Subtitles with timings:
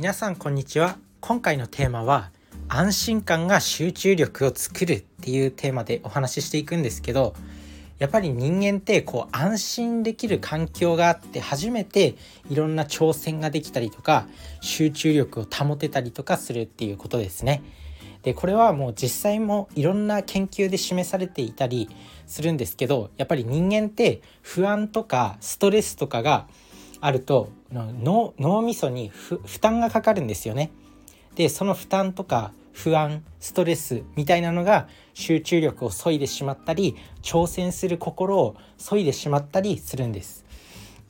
[0.00, 2.30] 皆さんこんにちは今回のテーマは
[2.68, 7.34] 安心感が集中力を作るっていうテーマでお話ししていくんですけど
[7.98, 12.14] やっぱり人間ってこう安心できる環境があって初めて
[12.48, 14.26] いろんな挑戦ができたりとか
[14.62, 17.62] 集中力を保てたりとかするっていうことですね。
[18.22, 21.90] でこれはもう実際もいろんな研究で示されていたり
[22.26, 26.46] するんですけどやっぱり人間って不安とかストレスとかが
[27.00, 30.70] あると脳脳みそに負担がかかるんですよね。
[31.34, 40.44] でその負担とか不安ストレスみたいなのが集中力を削いでしまったり挑戦する心を削いでしまったりするんです。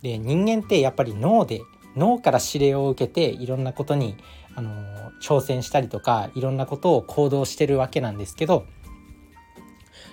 [0.03, 1.61] で人間ってやっぱり脳で
[1.97, 4.16] 脳から指令を受けていろんなことに
[4.55, 4.71] あの
[5.23, 8.65] 挑戦したりとかいろんなことを行動してるわけなんですけど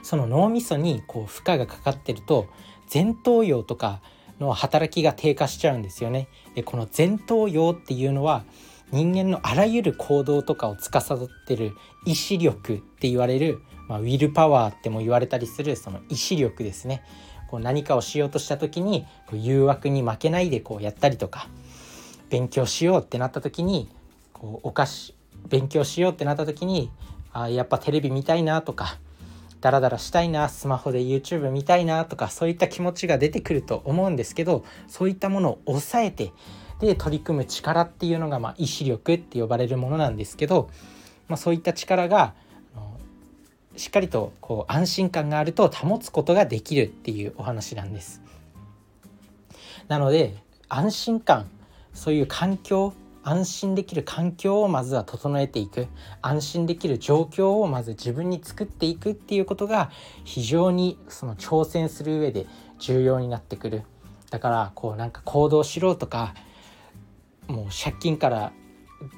[0.04, 2.48] その脳みそにこう負荷がかかってると
[2.94, 4.02] 前頭葉とか
[4.40, 6.28] の働きが低下しちゃうんですよね。
[6.56, 8.44] でこの前頭葉っていうのは
[8.92, 11.74] 人間のあらゆる行動とかを司ってる
[12.06, 17.04] 意志力って言われる、まあ、ウィルパワーっても言われたりするその意志力ですね。
[17.50, 21.48] こう何かをしようとした時にこう誘惑に負けないでこうやったりとか
[22.30, 23.90] 勉強しようってなった時に
[24.34, 25.16] こうお菓子
[25.48, 26.92] 勉強しようってなった時に
[27.32, 28.98] あやっぱテレビ見たいなとか
[29.62, 36.32] ダラダラしたいなスマホで YouTube 見たいなとかそういった気持ちが出てくると思うんですけどそういったものを抑えて
[36.80, 40.70] で取り組む力っていうのが、まあ、意志力って呼ばれるものなんですけど、
[41.28, 42.34] まあ、そういった力が
[43.78, 48.22] しっかりとこう安心感があると保つことができるっていうお話なんです。
[49.88, 50.36] なので
[50.68, 51.48] 安心感
[51.94, 52.94] そういう環境
[53.28, 55.88] 安心できる環境をまずは整えていく
[56.22, 59.92] 安心できる状況をまず自分に作っていくっていうことが
[60.24, 62.46] 非常にその挑戦する上で
[62.80, 63.84] 重要になってくる
[64.32, 66.36] だからこうなんか行動しろとか
[67.48, 68.54] もう借金から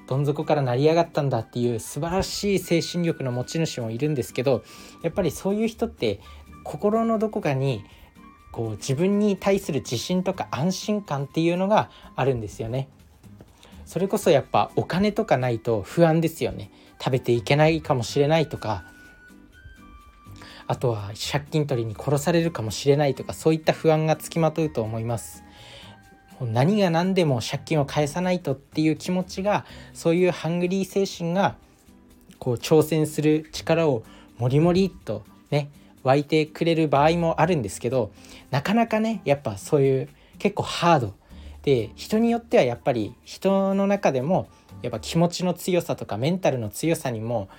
[0.08, 4.64] どん底から成り上がったんだっていう素晴らしい精神力の持ち主もいるんですけど
[5.04, 6.20] やっぱりそういう人って
[6.64, 7.86] 心のどこかに
[8.52, 12.90] こう自分に対する自信とか安心感っていうのがあるんですよね。
[13.90, 16.70] それこそやっぱお金とかないと不安ですよね。
[17.00, 18.84] 食べていけないかもしれないとか。
[20.68, 25.44] あとは借金取りに殺されるかもしれないとかそういった不安がつきまとうと思います。
[26.40, 31.56] 何が何でも借金を返さないとっていう気持ちがそういうハングリー精神が
[32.38, 34.04] こう挑戦する力を
[34.38, 35.72] もりもりっとね
[36.04, 38.12] 湧いてくれる場合もあるんですけど
[38.52, 41.16] なかなかねやっぱそういう結構ハード
[41.64, 44.48] で人によってはやっぱり人の中でも
[44.82, 47.50] やっぱ気持ちの強さとかメンタルの強さにも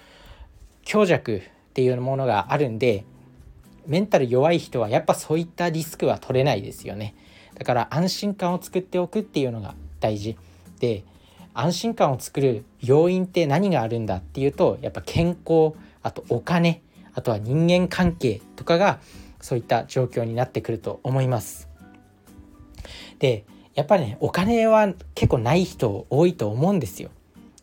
[0.83, 1.43] 強弱っ
[1.75, 3.05] ていうものがあるんで
[3.87, 7.15] メンタル弱い人はやっぱそういったリスクは取れないですよね。
[7.55, 10.37] だから安心感を作っておくっていうのが大事。
[10.79, 11.05] で
[11.53, 16.83] 安心感を作る要因って何があるんだっていうとやっぱ健康あとお金
[17.15, 19.01] あとは人間関係とかが
[19.41, 21.69] そういった状況になってくると思います。
[23.19, 23.45] で
[23.75, 27.11] やっぱりねお金は結構ない人多いと思うんですよ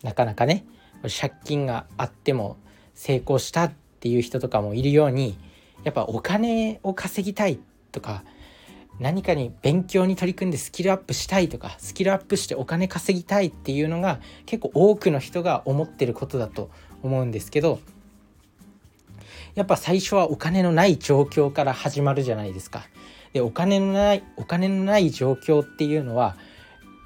[0.04, 0.66] なかなかね
[1.04, 2.58] 借金があっても
[2.94, 5.38] 成功したっていう人とかもいるように
[5.84, 7.60] やっぱお金を稼ぎたい
[7.92, 8.24] とか
[9.00, 16.72] 何かに勉強に取り組んでスキルアップしたいとかスキルアップしてお金稼ぎたいっていうのが結構多くの人が思ってることだと
[17.04, 17.80] 思うんですけど
[19.54, 22.86] やっぱ最初はお金のない状況から始まるじゃないですか。
[23.34, 26.36] でお金のないお金のない状況っていうのは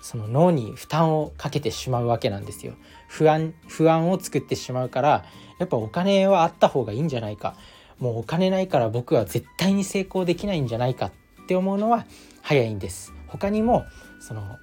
[0.01, 2.73] その脳に負担をかけてしまうわけなんですよ。
[3.07, 5.25] 不安不安を作ってしまうから
[5.59, 7.55] やっぱお金はあった方がいいんじゃないか。
[7.99, 11.07] もうお金ないから僕は絶対に成功できないんじゃないか。
[11.43, 12.05] って思うのは
[12.41, 13.13] 早いんです。
[13.27, 13.85] 他にも
[14.19, 14.57] その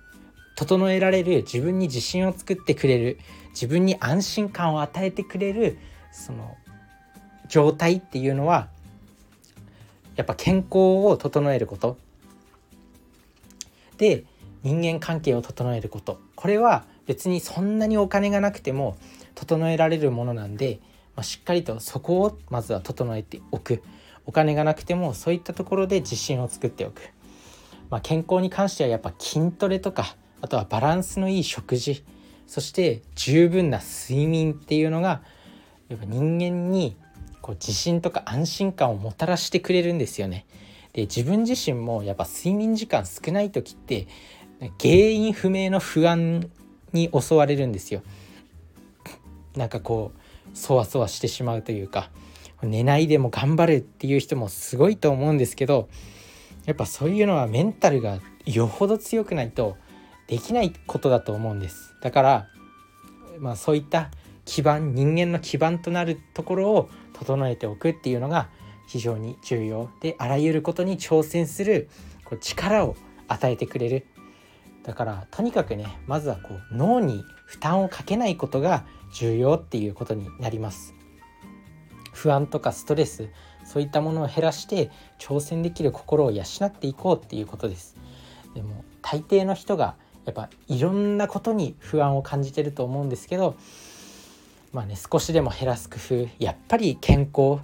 [0.56, 3.18] 整えられる自分に自信を作ってくれる
[3.50, 5.78] 自分に安心感を与えてくれる
[6.10, 6.56] その
[7.48, 8.68] 状態っていうのは
[10.18, 11.96] やっぱ健康を整えること。
[13.98, 14.24] で
[14.64, 16.20] 人間関係を整えること。
[16.34, 18.96] これは別にそんなにお金がなくても
[19.36, 20.80] 整えられるものなんで、
[21.14, 23.80] まあ、しっかりとそこをまずは整えておく。
[24.26, 27.00] お金がなくてもそういったところで自信を作っておく、
[27.88, 32.04] まあ、健康に関してはやっぱ筋トレとかあとはバランスのいい食事。
[32.48, 35.22] そして十分な睡眠っていうのが
[35.88, 36.96] やっぱ人間に
[37.48, 40.44] こう自信とか安心感をもたらしてくれるんですよね。
[40.92, 44.06] で自分自身もやっぱ睡眠時間少ない時って
[44.78, 46.50] 原因不明の不安
[46.92, 48.02] に襲われるんですよ。
[49.56, 52.10] なんかこうそわそわしてしまうというか
[52.62, 55.88] 寝ないでも頑張るっていう人もすごいと思うんですけど
[56.66, 59.78] やっぱそういうのはメンタルがよほど強くないと
[60.26, 62.48] できないことだと思うんですだから
[63.40, 64.10] まあ、そういった
[64.48, 68.48] 基盤人間の基盤となるところを整えておくっていうのが
[68.86, 71.90] 非常に重要であらゆることに挑戦する
[72.24, 72.96] こう力を
[73.28, 74.06] 与えてくれる。
[74.84, 80.94] だからとにかくねまずはこう脳に負担をかけないことが重要っていうことになります。
[82.14, 83.28] 不安とかストレス
[83.66, 87.96] そういったものを減らして挑戦できる心を養っていこうっていうことです。
[88.54, 93.56] でも大抵の人がやっぱいろんなことに不安を感じてると思うんですけど
[94.72, 97.60] まあね少しでも減らす工夫やっぱり健康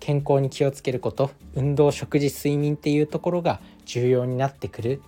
[0.00, 5.02] 健康に気をつけること運動食事睡眠っていうところが重要になってくる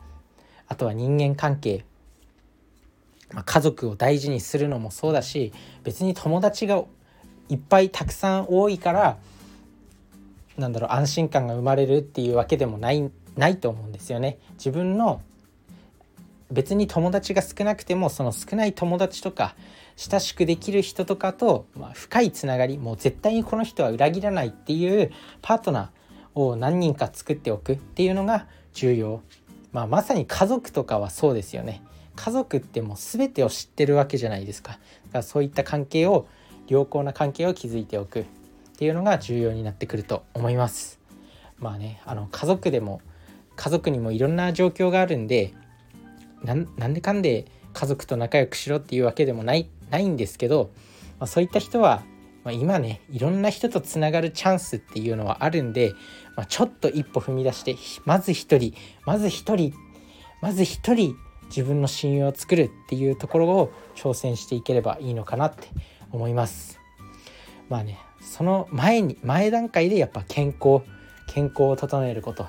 [0.68, 1.84] あとは人間関係、
[3.32, 5.52] まあ、家族を大事にするのもそうだし
[5.82, 6.82] 別に友達が
[7.48, 9.18] いっぱいたくさん多いから
[10.56, 14.38] なんだろう安心感が生まれるっていうわけでもないないと思うんですよね。
[14.52, 15.20] 自分の
[16.52, 19.56] 別に友達が少なくてもその少ない友達とか
[19.96, 29.22] 親しくできる人とかと、まあ、深いつながりもう絶対にこの人は裏切らないっていうパートナーを何人か作っておくっていうのが重要。
[29.72, 31.82] まあ、まさに家族とかはそうですよね。
[32.16, 34.72] 家族ってもう全てを知ってるわけじゃないですか。
[34.72, 34.80] だか
[35.18, 36.26] らそういった関係を
[36.68, 38.24] 良好な関係を築いておくっ
[38.76, 40.98] ていうのが重要になってくると思います。
[41.58, 43.00] まあねあの家族でも
[43.56, 45.54] 家族にもいろんな状況があるんで
[46.42, 50.70] なんでかんで家族と仲良くしろっていうわけでもないないんですけど、
[51.18, 52.02] まあ、そういった人は
[52.44, 55.94] まあ、今ねいろんな人とつながるチャンスっていうのはあるんで、
[56.36, 57.74] まあ、ちょっと一歩踏み出して
[58.04, 58.74] まず一人
[59.06, 59.72] まず一人
[60.42, 65.68] まず一人自分の親友を作るっていうところを挑戦していければいいのかなって
[66.12, 66.78] 思います。
[67.70, 70.84] まあねその前に前段階でやっぱ健康
[71.26, 72.46] 健康を整えること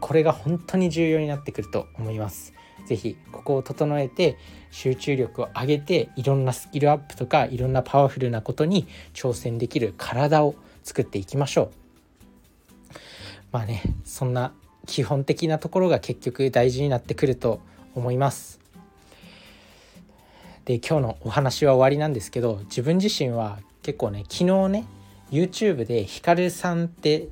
[0.00, 2.54] これが本当に重要になってくると思います。
[2.88, 4.38] 是非ここを整えて
[4.70, 11.70] 集中力を上げていろんなスキルアップとかいろんなパワフルなことに挑戦できる体を作っていきましょう。
[13.52, 14.52] まあねそんな
[14.86, 17.60] 基本的なところが結局大事になってくると
[17.94, 18.58] 思います。
[20.64, 24.84] で今日のお話は終わりなんですけど自分自身は結構ね昨日ね
[25.30, 27.28] YouTube でヒカルさんって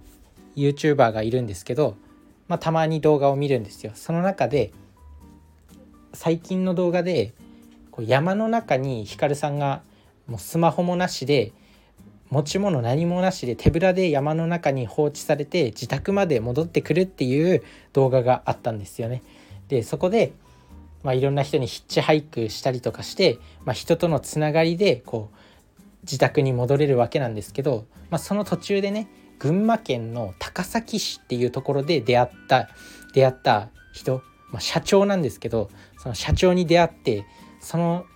[0.56, 1.96] YouTuber がいるんですけど、
[2.48, 3.92] まあ、たまに動画を見るんですよ。
[3.94, 4.72] その中で
[6.16, 7.34] 最近の動画で
[7.90, 9.82] こう山の中にヒカルさんが
[10.26, 11.52] もうスマホもなしで
[12.30, 19.22] 持ち物何もなしで手ぶらで山の中に放置されて自宅まで戻ってくるっていう動画があったんですよね。
[19.68, 20.32] でそこで、
[21.04, 25.36] まあ、いろんな人にヒッチハイクしたりとかして、まあ、人とのつながりでこう
[26.02, 29.08] 自宅に戻れるわけなんですけど、まあ、その途中でね
[29.38, 32.70] 群馬県の高崎市っていうところで出会った
[33.12, 35.70] 出会った人、まあ、社長なんですけど
[36.06, 37.26] その社長に出会って
[37.58, 38.06] その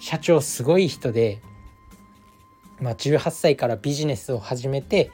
[0.00, 1.42] 社長すごい人で、
[2.80, 5.10] まあ、18歳からビジネスを始めて、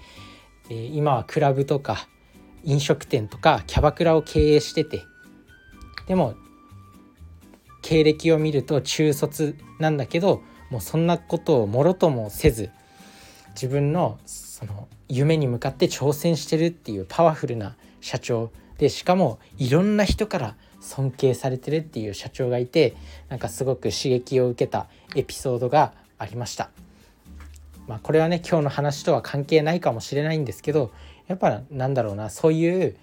[0.70, 2.06] えー、今はクラブとか
[2.62, 5.02] 飲食店とかキャバクラを経営してて
[6.06, 6.34] でも
[7.82, 12.70] 経歴を見ると中卒なんだけどもうそんなことをもろともせず
[13.54, 22.96] 自分のその夢に向かって挑戦してるっていうパワフルな社長でしかもいろんな人から尊敬されてるっていう社長がいて
[23.28, 26.70] なんかすごく刺激を受けたエピソードがありました。
[27.86, 30.92] まあ、これはね今日の話とは関係ないかもしれないんですけど
[31.26, 32.96] やっぱなんだろうなそういう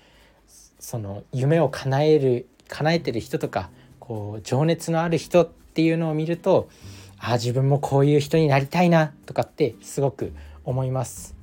[0.79, 6.69] その夢を叶える叶えてる人とかこう情熱のある人っていうのを見ると
[7.19, 11.35] ああ自分もこういう人になりたいなとかってすごく思います。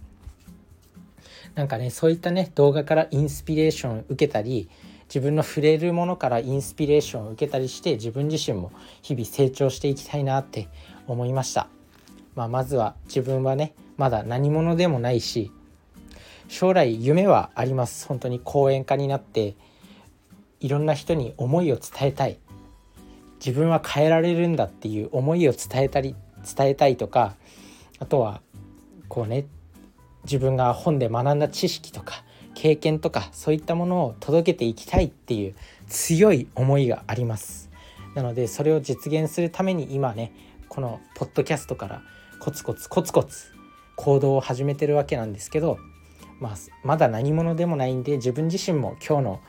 [1.55, 4.69] なんかねそういったね動画からインスピレーションを受けたり
[5.15, 10.69] 自分の触れるものからインスピレーションを受けたりして自分自身も日々成長していきたいなって
[11.07, 11.69] 思いました、
[12.35, 15.53] まあ、まずは自分はねまだ何者でもないし
[16.49, 18.09] 将来夢はあります。
[18.09, 19.55] 本当に講演家になって
[20.59, 22.39] いろんな人に思いを伝えたい。
[23.45, 26.17] 自分は変えられるんだっていう思いを伝えたり
[26.57, 27.37] 伝えたいとか
[27.99, 28.41] あとは
[29.09, 29.47] こうね
[30.25, 32.24] 自分が本で学んだ知識とか
[32.65, 35.55] 経験とかそういったものを届けていきたいっていう
[35.87, 37.69] 強い思いがあります
[38.15, 40.33] なのでそれを実現するために今ね
[40.71, 42.03] このポッドキャストから
[42.41, 43.53] コツコツコツコツ
[43.97, 45.77] 行動を始めてるわけなんですけど、
[46.41, 49.41] まあ、まだ何者でもないんで自分自身も今日の、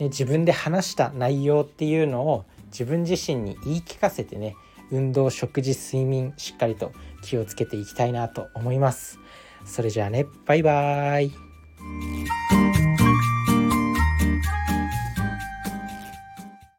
[0.00, 4.56] ね、自分で話した内容っていうのを自分自身に言い聞かせてね
[4.90, 6.90] 運動食事睡眠しっかりと
[7.22, 9.20] 気をつけていきたいなと思います。
[9.64, 12.43] それじゃあねバイバーイ